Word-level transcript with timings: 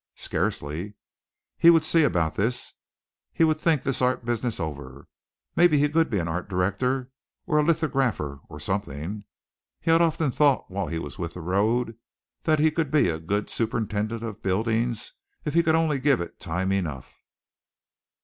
Scarcely. 0.15 0.95
He 1.59 1.69
would 1.69 1.83
see 1.83 2.03
about 2.03 2.33
this. 2.33 2.73
He 3.31 3.43
would 3.43 3.59
think 3.59 3.83
this 3.83 4.01
art 4.01 4.25
business 4.25 4.59
over. 4.59 5.07
Maybe 5.55 5.77
he 5.77 5.87
could 5.89 6.09
be 6.09 6.17
an 6.17 6.27
art 6.27 6.49
director 6.49 7.11
or 7.45 7.59
a 7.59 7.63
lithographer 7.63 8.39
or 8.49 8.59
something. 8.59 9.25
He 9.79 9.91
had 9.91 10.01
often 10.01 10.31
thought 10.31 10.65
while 10.71 10.87
he 10.87 10.97
was 10.97 11.19
with 11.19 11.35
the 11.35 11.41
road 11.41 11.99
that 12.45 12.57
he 12.57 12.71
could 12.71 12.89
be 12.89 13.09
a 13.09 13.19
good 13.19 13.47
superintendent 13.51 14.23
of 14.23 14.41
buildings 14.41 15.13
if 15.45 15.53
he 15.53 15.61
could 15.61 15.75
only 15.75 15.99
give 15.99 16.19
it 16.19 16.39
time 16.39 16.71
enough. 16.71 17.21